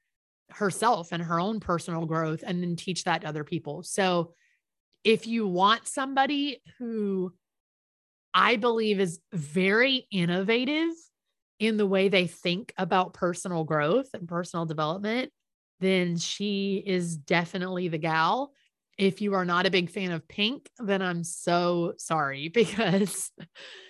[0.50, 3.82] herself and her own personal growth and then teach that to other people.
[3.82, 4.32] So
[5.04, 7.32] if you want somebody who
[8.32, 10.90] I believe is very innovative
[11.58, 15.32] in the way they think about personal growth and personal development,
[15.80, 18.52] then she is definitely the gal.
[18.98, 23.30] If you are not a big fan of pink, then I'm so sorry because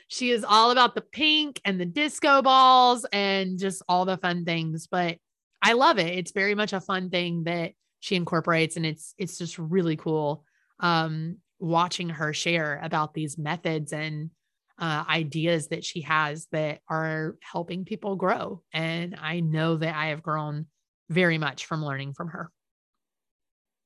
[0.08, 4.44] she is all about the pink and the disco balls and just all the fun
[4.44, 4.86] things.
[4.86, 5.18] But
[5.62, 6.16] I love it.
[6.16, 10.44] It's very much a fun thing that she incorporates and it's it's just really cool
[10.80, 14.30] um, watching her share about these methods and
[14.78, 18.62] uh, ideas that she has that are helping people grow.
[18.72, 20.66] And I know that I have grown
[21.08, 22.50] very much from learning from her.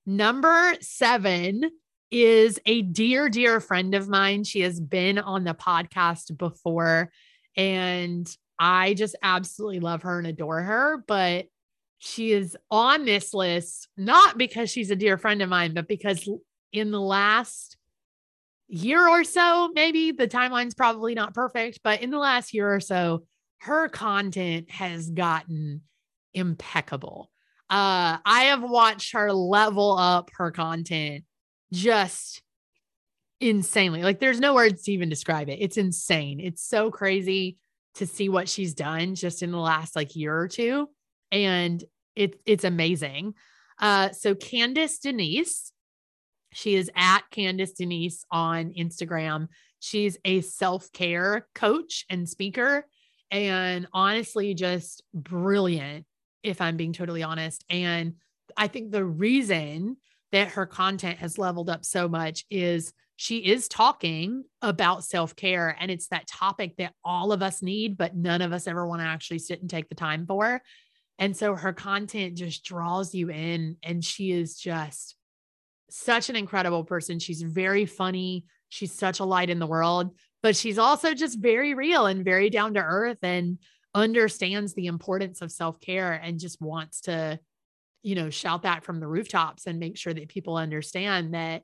[0.05, 1.71] Number seven
[2.11, 4.45] is a dear, dear friend of mine.
[4.45, 7.11] She has been on the podcast before,
[7.57, 11.05] and I just absolutely love her and adore her.
[11.07, 11.47] But
[11.99, 16.29] she is on this list, not because she's a dear friend of mine, but because
[16.73, 17.77] in the last
[18.69, 22.81] year or so, maybe the timeline's probably not perfect, but in the last year or
[22.81, 23.25] so,
[23.59, 25.83] her content has gotten
[26.35, 27.31] impeccable.
[27.71, 31.25] Uh, I have watched her level up her content
[31.73, 32.43] just
[33.41, 34.03] insanely.
[34.03, 35.59] Like there's no words to even describe it.
[35.61, 36.41] It's insane.
[36.41, 37.57] It's so crazy
[37.95, 40.89] to see what she's done just in the last like year or two.
[41.31, 41.83] And
[42.15, 43.35] it, it's amazing.
[43.79, 45.73] Uh, so Candice Denise
[46.53, 49.49] she is at Candice Denise on Instagram.
[49.81, 52.87] She's a self care coach and speaker,
[53.31, 56.07] and honestly, just brilliant,
[56.43, 57.65] if I'm being totally honest.
[57.71, 58.15] And
[58.57, 59.97] I think the reason
[60.33, 65.77] that her content has leveled up so much is she is talking about self care.
[65.79, 69.01] And it's that topic that all of us need, but none of us ever want
[69.01, 70.61] to actually sit and take the time for.
[71.19, 75.15] And so her content just draws you in, and she is just
[75.91, 77.19] such an incredible person.
[77.19, 78.47] She's very funny.
[78.71, 82.49] She's such a light in the world, but she's also just very real and very
[82.49, 83.59] down to earth and
[83.95, 87.39] understands the importance of self care and just wants to,
[88.03, 91.63] you know, shout that from the rooftops and make sure that people understand that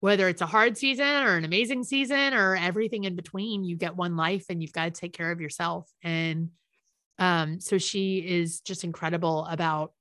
[0.00, 3.96] whether it's a hard season or an amazing season or everything in between, you get
[3.96, 5.90] one life and you've got to take care of yourself.
[6.02, 6.50] And
[7.18, 9.92] um, so she is just incredible about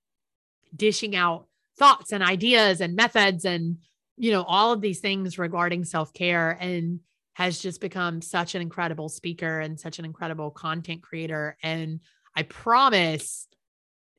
[0.76, 1.48] dishing out
[1.80, 3.78] thoughts and ideas and methods and,
[4.18, 7.00] you know, all of these things regarding self care and
[7.38, 11.56] has just become such an incredible speaker and such an incredible content creator.
[11.62, 12.00] And
[12.36, 13.48] I promise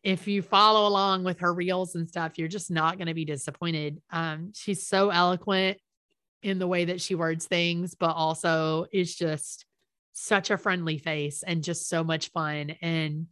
[0.04, 3.24] if you follow along with her reels and stuff, you're just not going to be
[3.24, 4.00] disappointed.
[4.12, 5.78] Um, she's so eloquent
[6.44, 9.66] in the way that she words things, but also is just
[10.12, 13.26] such a friendly face and just so much fun and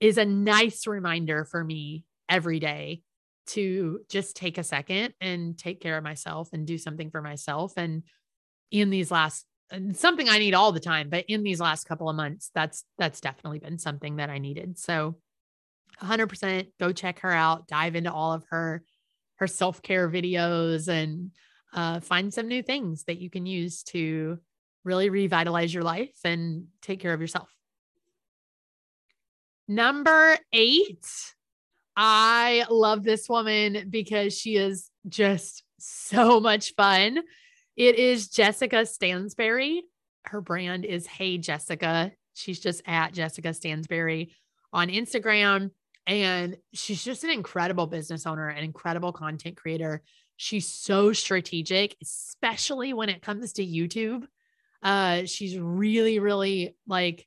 [0.00, 3.02] is a nice reminder for me every day
[3.46, 7.74] to just take a second and take care of myself and do something for myself.
[7.76, 8.02] And
[8.70, 9.46] in these last
[9.94, 13.20] something I need all the time, but in these last couple of months, that's that's
[13.20, 14.78] definitely been something that I needed.
[14.78, 15.16] So
[16.02, 18.82] 100% go check her out, dive into all of her
[19.36, 21.32] her self-care videos and
[21.72, 24.38] uh, find some new things that you can use to
[24.84, 27.48] really revitalize your life and take care of yourself.
[29.66, 31.06] Number eight,
[31.96, 37.20] I love this woman because she is just so much fun.
[37.76, 39.80] It is Jessica Stansberry.
[40.24, 42.12] Her brand is Hey Jessica.
[42.34, 44.30] She's just at Jessica Stansberry
[44.72, 45.70] on Instagram.
[46.06, 50.02] And she's just an incredible business owner, an incredible content creator.
[50.36, 54.24] She's so strategic, especially when it comes to YouTube.
[54.82, 57.26] Uh, she's really, really like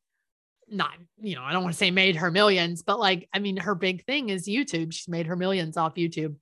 [0.70, 3.58] not, you know, I don't want to say made her millions, but like, I mean,
[3.58, 4.94] her big thing is YouTube.
[4.94, 6.36] She's made her millions off YouTube.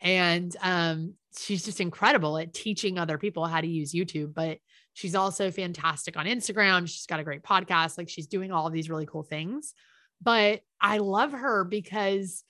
[0.00, 4.34] And um, she's just incredible at teaching other people how to use YouTube.
[4.34, 4.58] But
[4.94, 6.88] she's also fantastic on Instagram.
[6.88, 7.98] She's got a great podcast.
[7.98, 9.74] Like she's doing all of these really cool things.
[10.20, 12.42] But I love her because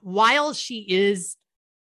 [0.00, 1.36] while she is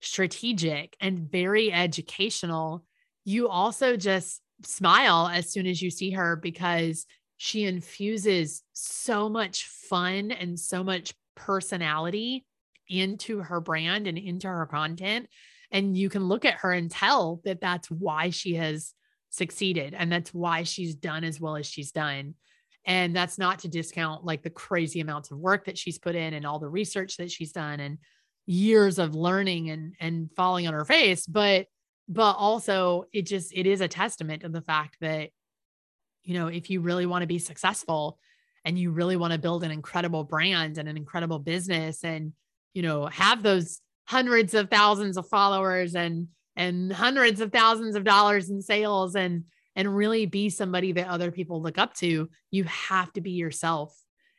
[0.03, 2.85] strategic and very educational,
[3.25, 7.07] you also just smile as soon as you see her because
[7.37, 12.45] she infuses so much fun and so much personality
[12.91, 15.28] into her brand and into her content.
[15.70, 18.93] And you can look at her and tell that that's why she has
[19.30, 22.34] succeeded and that's why she's done as well as she's done.
[22.84, 26.34] And that's not to discount like the crazy amounts of work that she's put in
[26.34, 27.99] and all the research that she's done and
[28.47, 31.66] years of learning and and falling on her face, but
[32.09, 35.30] but also it just it is a testament to the fact that
[36.24, 38.18] you know, if you really want to be successful
[38.64, 42.32] and you really want to build an incredible brand and an incredible business and
[42.75, 48.05] you know, have those hundreds of thousands of followers and and hundreds of thousands of
[48.05, 49.45] dollars in sales and
[49.77, 53.97] and really be somebody that other people look up to, you have to be yourself.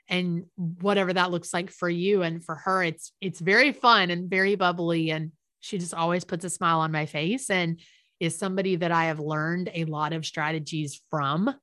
[0.10, 4.30] And whatever that looks like for you and for her, it's it's very fun and
[4.30, 5.10] very bubbly.
[5.12, 7.80] And she just always puts a smile on my face and
[8.20, 11.54] is somebody that I have learned a lot of strategies from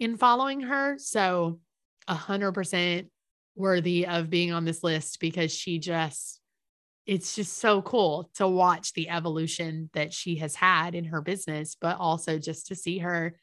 [0.00, 0.96] in following her.
[0.98, 1.60] So
[2.08, 3.08] a hundred percent
[3.58, 6.40] worthy of being on this list because she just
[7.06, 11.74] it's just so cool to watch the evolution that she has had in her business,
[11.80, 13.34] but also just to see her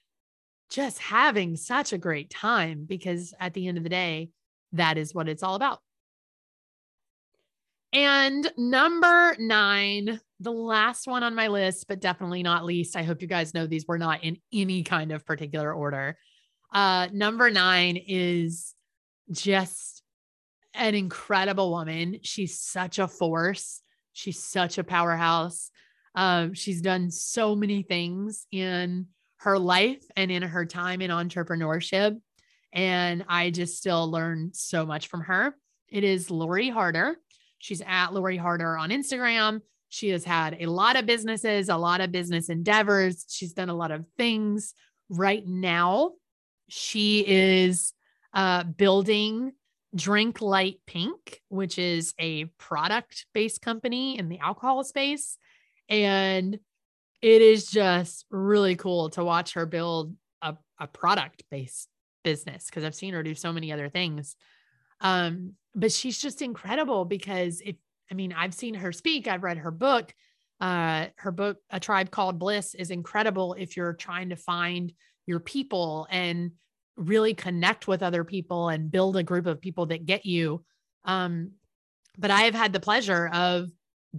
[0.70, 4.30] just having such a great time because at the end of the day,
[4.74, 5.80] that is what it's all about.
[7.92, 12.96] And number nine, the last one on my list, but definitely not least.
[12.96, 16.18] I hope you guys know these were not in any kind of particular order.
[16.72, 18.76] Uh, number nine is
[19.32, 20.04] just
[20.76, 22.20] an incredible woman.
[22.22, 23.82] She's such a force.
[24.14, 25.72] She's such a powerhouse.
[26.16, 29.08] Um, she's done so many things in
[29.38, 32.20] her life and in her time in entrepreneurship.
[32.74, 35.56] And I just still learn so much from her.
[35.90, 37.18] It is Lori Harder.
[37.60, 39.62] She's at Lori Harder on Instagram.
[39.90, 43.26] She has had a lot of businesses, a lot of business endeavors.
[43.30, 44.74] She's done a lot of things.
[45.10, 46.12] Right now,
[46.68, 47.94] she is
[48.34, 49.54] uh, building
[49.96, 55.38] Drink Light Pink, which is a product based company in the alcohol space.
[55.90, 56.60] And
[57.22, 61.88] it is just really cool to watch her build a, a product based
[62.24, 64.36] business because I've seen her do so many other things.
[65.02, 67.76] Um, but she's just incredible because if,
[68.12, 70.14] I mean, I've seen her speak, I've read her book.
[70.62, 74.94] Uh, her book, A Tribe Called Bliss, is incredible if you're trying to find
[75.26, 76.52] your people and
[76.96, 80.64] really connect with other people and build a group of people that get you.
[81.04, 81.52] Um,
[82.18, 83.70] but I have had the pleasure of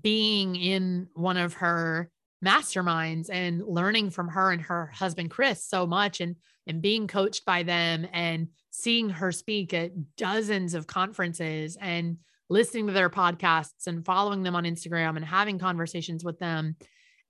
[0.01, 2.11] being in one of her
[2.45, 7.45] masterminds and learning from her and her husband Chris so much and and being coached
[7.45, 12.18] by them and seeing her speak at dozens of conferences and
[12.51, 16.77] listening to their podcasts and following them on Instagram and having conversations with them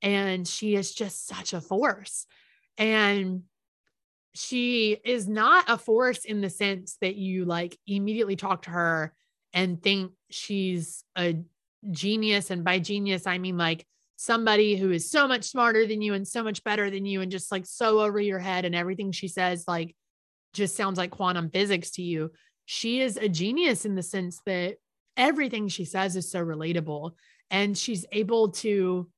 [0.02, 2.26] and she is just such a force
[2.76, 3.42] and
[4.36, 9.14] she is not a force in the sense that you like immediately talk to her
[9.54, 11.36] and think she's a
[11.90, 12.50] genius.
[12.50, 16.28] And by genius, I mean like somebody who is so much smarter than you and
[16.28, 19.28] so much better than you and just like so over your head and everything she
[19.28, 19.94] says like
[20.52, 22.30] just sounds like quantum physics to you.
[22.66, 24.76] She is a genius in the sense that
[25.16, 27.12] everything she says is so relatable
[27.50, 29.08] and she's able to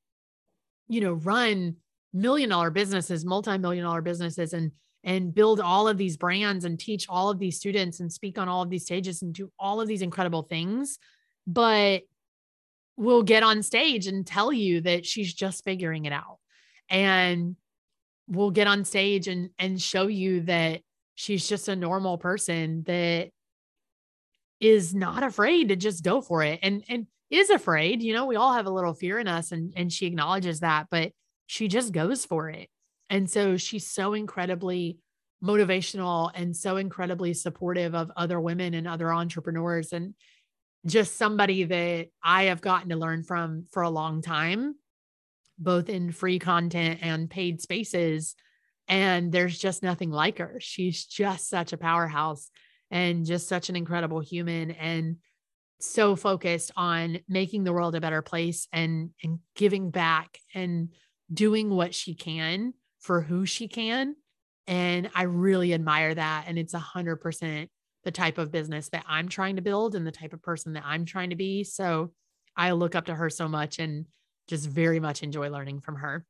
[0.88, 1.76] you know run
[2.12, 4.70] million dollar businesses, multi-million dollar businesses and
[5.04, 8.48] and build all of these brands and teach all of these students and speak on
[8.48, 10.98] all of these stages and do all of these incredible things.
[11.46, 12.02] But
[12.96, 16.38] will get on stage and tell you that she's just figuring it out.
[16.90, 17.56] And
[18.28, 20.82] will get on stage and and show you that
[21.14, 23.30] she's just a normal person that
[24.60, 28.36] is not afraid to just go for it and and is afraid you know we
[28.36, 31.12] all have a little fear in us and and she acknowledges that but
[31.46, 32.68] she just goes for it
[33.10, 34.98] and so she's so incredibly
[35.42, 40.14] motivational and so incredibly supportive of other women and other entrepreneurs and
[40.86, 44.74] just somebody that I have gotten to learn from for a long time,
[45.58, 48.34] both in free content and paid spaces.
[48.88, 50.58] And there's just nothing like her.
[50.60, 52.50] She's just such a powerhouse
[52.90, 55.16] and just such an incredible human and
[55.80, 60.88] so focused on making the world a better place and and giving back and
[61.32, 64.14] doing what she can for who she can
[64.66, 67.70] and i really admire that and it's a hundred percent
[68.04, 70.84] the type of business that I'm trying to build and the type of person that
[70.86, 71.64] I'm trying to be.
[71.64, 72.12] So
[72.56, 74.06] I look up to her so much and
[74.46, 76.24] just very much enjoy learning from her.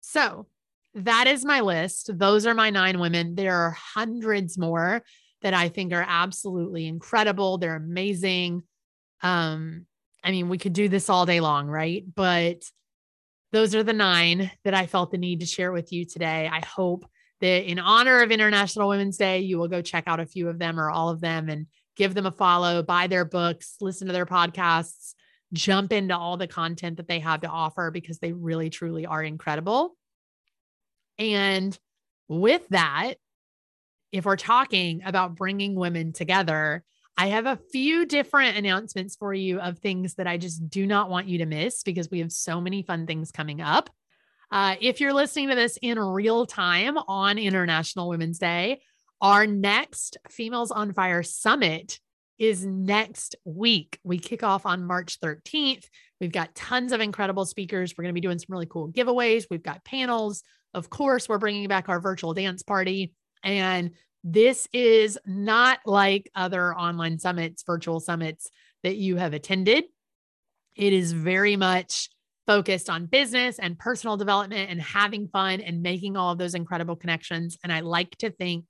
[0.00, 0.46] So
[0.94, 2.16] that is my list.
[2.18, 3.34] Those are my nine women.
[3.34, 5.02] There are hundreds more
[5.42, 7.58] that I think are absolutely incredible.
[7.58, 8.62] They're amazing.
[9.22, 9.86] Um,
[10.24, 12.04] I mean, we could do this all day long, right?
[12.14, 12.62] But
[13.52, 16.48] those are the nine that I felt the need to share with you today.
[16.52, 17.06] I hope
[17.40, 20.58] that in honor of International Women's Day, you will go check out a few of
[20.58, 21.66] them or all of them and
[21.96, 25.14] give them a follow, buy their books, listen to their podcasts,
[25.52, 29.22] jump into all the content that they have to offer because they really, truly are
[29.22, 29.96] incredible.
[31.18, 31.78] And
[32.28, 33.14] with that,
[34.12, 36.84] if we're talking about bringing women together,
[37.18, 41.08] I have a few different announcements for you of things that I just do not
[41.08, 43.88] want you to miss because we have so many fun things coming up.
[44.50, 48.82] Uh, if you're listening to this in real time on International Women's Day,
[49.20, 51.98] our next Females on Fire Summit
[52.38, 53.98] is next week.
[54.04, 55.86] We kick off on March 13th.
[56.20, 57.94] We've got tons of incredible speakers.
[57.96, 59.46] We're going to be doing some really cool giveaways.
[59.50, 60.42] We've got panels.
[60.74, 63.14] Of course, we're bringing back our virtual dance party.
[63.42, 63.92] And
[64.28, 68.50] this is not like other online summits, virtual summits
[68.82, 69.84] that you have attended.
[70.74, 72.10] It is very much
[72.44, 76.96] focused on business and personal development and having fun and making all of those incredible
[76.96, 77.56] connections.
[77.62, 78.64] And I like to think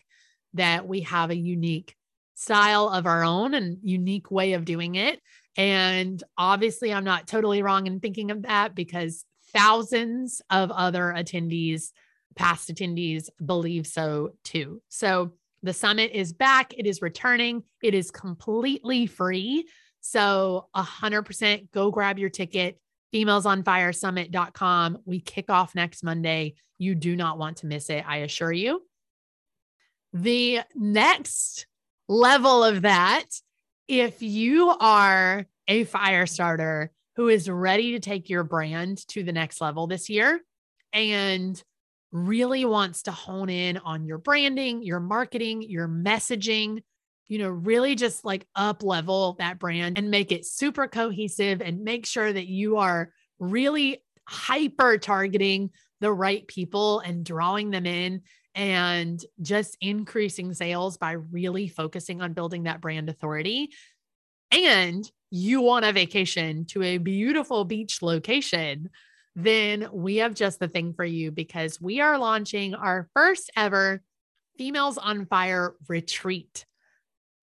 [0.52, 1.96] that we have a unique
[2.34, 5.20] style of our own and unique way of doing it.
[5.56, 11.92] And obviously, I'm not totally wrong in thinking of that because thousands of other attendees,
[12.34, 14.82] past attendees, believe so too.
[14.90, 15.32] So
[15.66, 19.68] the summit is back, it is returning, it is completely free.
[20.00, 22.78] So 100% go grab your ticket
[23.14, 24.98] femalesonfiresummit.com.
[25.04, 26.54] We kick off next Monday.
[26.78, 28.82] You do not want to miss it, I assure you.
[30.12, 31.66] The next
[32.08, 33.24] level of that,
[33.88, 39.32] if you are a fire starter who is ready to take your brand to the
[39.32, 40.40] next level this year
[40.92, 41.62] and
[42.16, 46.82] really wants to hone in on your branding, your marketing, your messaging,
[47.28, 51.82] you know, really just like up level that brand and make it super cohesive and
[51.84, 58.22] make sure that you are really hyper targeting the right people and drawing them in
[58.54, 63.70] and just increasing sales by really focusing on building that brand authority.
[64.50, 68.88] And you want a vacation to a beautiful beach location,
[69.36, 74.02] then we have just the thing for you because we are launching our first ever
[74.56, 76.64] Females on Fire retreat.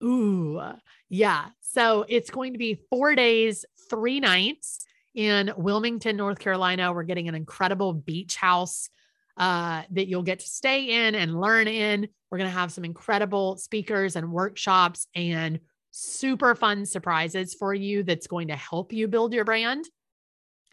[0.03, 0.59] Ooh,
[1.07, 1.45] yeah.
[1.61, 4.83] So it's going to be four days, three nights
[5.13, 6.91] in Wilmington, North Carolina.
[6.91, 8.89] We're getting an incredible beach house
[9.37, 12.07] uh, that you'll get to stay in and learn in.
[12.31, 15.59] We're going to have some incredible speakers and workshops and
[15.91, 19.85] super fun surprises for you that's going to help you build your brand.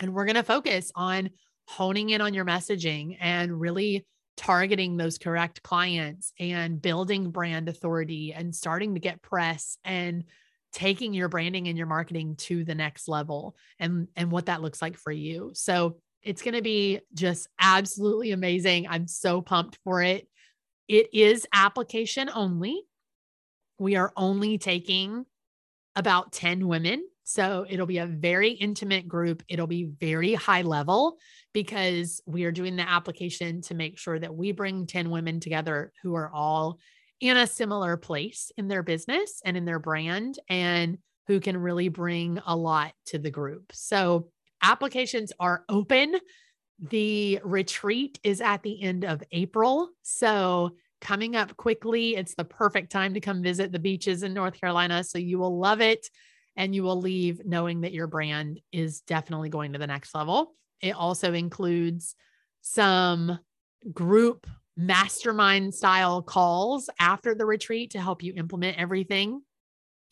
[0.01, 1.31] And we're going to focus on
[1.69, 8.33] honing in on your messaging and really targeting those correct clients and building brand authority
[8.33, 10.25] and starting to get press and
[10.73, 14.81] taking your branding and your marketing to the next level and and what that looks
[14.81, 15.51] like for you.
[15.55, 18.87] So it's going to be just absolutely amazing.
[18.89, 20.27] I'm so pumped for it.
[20.89, 22.83] It is application only.
[23.79, 25.25] We are only taking
[25.97, 27.05] about 10 women.
[27.31, 29.45] So it'll be a very intimate group.
[29.49, 31.17] It'll be very high level
[31.53, 35.93] because we are doing the application to make sure that we bring 10 women together
[36.03, 36.81] who are all
[37.21, 41.87] in a similar place in their business and in their brand and who can really
[41.87, 43.71] bring a lot to the group.
[43.75, 46.17] So applications are open.
[46.81, 49.91] The retreat is at the end of April.
[50.03, 50.71] So
[51.01, 55.05] coming up quickly, it's the perfect time to come visit the beaches in North Carolina.
[55.05, 56.09] So you will love it
[56.57, 60.55] and you will leave knowing that your brand is definitely going to the next level.
[60.81, 62.15] It also includes
[62.63, 63.39] some
[63.93, 64.47] group
[64.77, 69.43] mastermind style calls after the retreat to help you implement everything.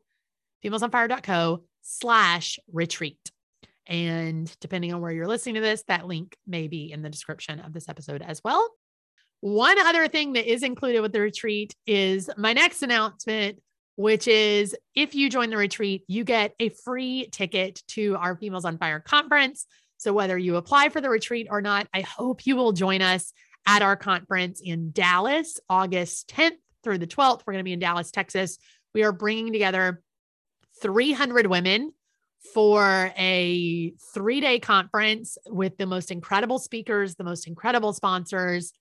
[0.63, 3.31] femalesonfire.co slash retreat.
[3.87, 7.59] And depending on where you're listening to this, that link may be in the description
[7.59, 8.69] of this episode as well.
[9.41, 13.59] One other thing that is included with the retreat is my next announcement,
[13.95, 18.65] which is if you join the retreat, you get a free ticket to our Females
[18.65, 19.65] on Fire conference.
[19.97, 23.33] So whether you apply for the retreat or not, I hope you will join us
[23.67, 27.41] at our conference in Dallas, August 10th through the 12th.
[27.45, 28.57] We're going to be in Dallas, Texas.
[28.93, 30.01] We are bringing together
[30.81, 31.93] 300 women
[32.53, 38.73] for a three day conference with the most incredible speakers, the most incredible sponsors,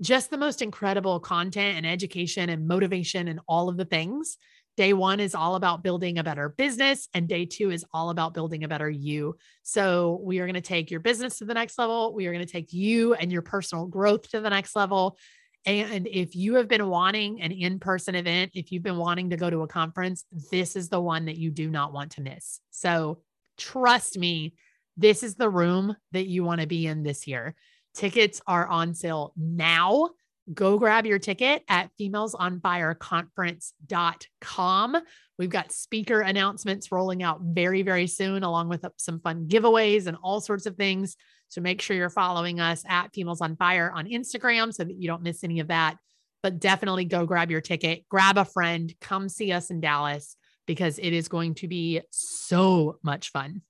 [0.00, 4.36] just the most incredible content and education and motivation and all of the things.
[4.76, 8.32] Day one is all about building a better business, and day two is all about
[8.32, 9.36] building a better you.
[9.64, 12.14] So, we are going to take your business to the next level.
[12.14, 15.18] We are going to take you and your personal growth to the next level.
[15.66, 19.36] And if you have been wanting an in person event, if you've been wanting to
[19.36, 22.60] go to a conference, this is the one that you do not want to miss.
[22.70, 23.20] So
[23.58, 24.54] trust me,
[24.96, 27.54] this is the room that you want to be in this year.
[27.94, 30.10] Tickets are on sale now.
[30.52, 34.96] Go grab your ticket at femalesonfireconference.com.
[35.38, 40.16] We've got speaker announcements rolling out very, very soon, along with some fun giveaways and
[40.22, 41.16] all sorts of things.
[41.48, 45.06] So make sure you're following us at Females on Fire on Instagram so that you
[45.06, 45.96] don't miss any of that.
[46.42, 50.36] But definitely go grab your ticket, grab a friend, come see us in Dallas
[50.66, 53.62] because it is going to be so much fun.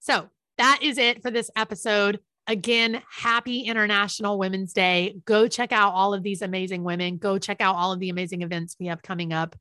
[0.00, 0.28] So
[0.58, 2.20] that is it for this episode.
[2.48, 5.16] Again, happy International Women's Day.
[5.24, 7.16] Go check out all of these amazing women.
[7.16, 9.56] Go check out all of the amazing events we have coming up.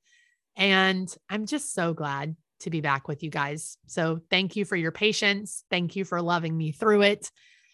[0.56, 3.78] And I'm just so glad to be back with you guys.
[3.88, 5.64] So thank you for your patience.
[5.70, 7.32] Thank you for loving me through it.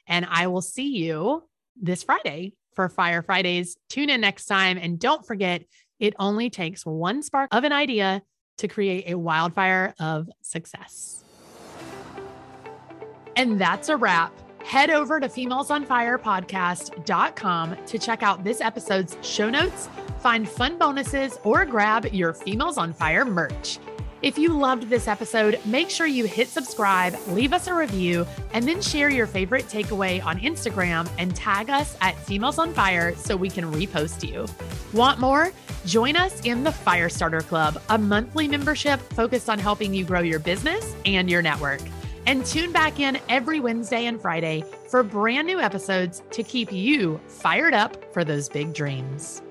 [0.08, 1.44] And I will see you
[1.80, 3.78] this Friday for Fire Fridays.
[3.90, 4.78] Tune in next time.
[4.78, 5.64] And don't forget,
[6.00, 8.22] it only takes one spark of an idea
[8.60, 11.24] to create a wildfire of success.
[13.36, 14.34] And that's a wrap.
[14.64, 19.90] Head over to femalesonfirepodcast.com to check out this episode's show notes,
[20.20, 23.80] find fun bonuses, or grab your Females on Fire merch.
[24.22, 28.68] If you loved this episode, make sure you hit subscribe, leave us a review, and
[28.68, 33.36] then share your favorite takeaway on Instagram and tag us at Females on Fire so
[33.36, 34.46] we can repost you.
[34.94, 35.52] Want more?
[35.88, 40.38] Join us in the Firestarter Club, a monthly membership focused on helping you grow your
[40.38, 41.82] business and your network.
[42.26, 47.20] And tune back in every Wednesday and Friday for brand new episodes to keep you
[47.28, 49.42] fired up for those big dreams.